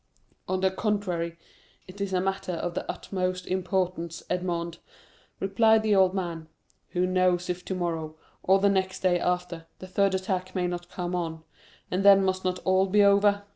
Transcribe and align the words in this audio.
"On 0.47 0.61
the 0.61 0.71
contrary, 0.71 1.37
it 1.87 2.01
is 2.01 2.11
a 2.11 2.19
matter 2.19 2.53
of 2.53 2.73
the 2.73 2.91
utmost 2.91 3.45
importance, 3.45 4.23
Edmond!" 4.31 4.79
replied 5.39 5.83
the 5.83 5.95
old 5.95 6.15
man. 6.15 6.47
"Who 6.93 7.05
knows 7.05 7.51
if 7.51 7.63
tomorrow, 7.63 8.15
or 8.41 8.57
the 8.57 8.67
next 8.67 9.01
day 9.01 9.19
after, 9.19 9.67
the 9.77 9.85
third 9.85 10.15
attack 10.15 10.55
may 10.55 10.65
not 10.65 10.89
come 10.89 11.13
on? 11.13 11.43
and 11.91 12.03
then 12.03 12.25
must 12.25 12.43
not 12.43 12.57
all 12.65 12.87
be 12.87 13.03
over? 13.03 13.43